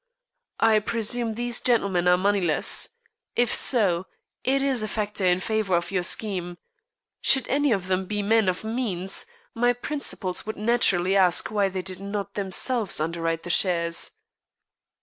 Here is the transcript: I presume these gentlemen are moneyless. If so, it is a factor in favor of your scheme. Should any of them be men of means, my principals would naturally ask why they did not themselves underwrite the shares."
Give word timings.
I 0.61 0.79
presume 0.79 1.35
these 1.35 1.59
gentlemen 1.61 2.07
are 2.07 2.17
moneyless. 2.17 2.89
If 3.35 3.53
so, 3.53 4.07
it 4.43 4.63
is 4.63 4.81
a 4.81 4.87
factor 4.87 5.27
in 5.27 5.39
favor 5.39 5.75
of 5.77 5.91
your 5.91 6.01
scheme. 6.01 6.57
Should 7.21 7.47
any 7.47 7.71
of 7.71 7.85
them 7.85 8.07
be 8.07 8.23
men 8.23 8.49
of 8.49 8.63
means, 8.63 9.27
my 9.53 9.73
principals 9.73 10.43
would 10.43 10.57
naturally 10.57 11.15
ask 11.15 11.51
why 11.51 11.69
they 11.69 11.83
did 11.83 11.99
not 11.99 12.33
themselves 12.33 12.99
underwrite 12.99 13.43
the 13.43 13.51
shares." 13.51 14.13